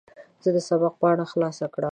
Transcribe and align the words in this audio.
زه 0.43 0.49
د 0.55 0.57
سبق 0.67 0.93
پاڼه 1.01 1.25
خلاصه 1.31 1.65
کړم. 1.73 1.89